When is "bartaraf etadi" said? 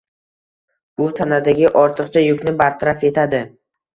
2.63-3.45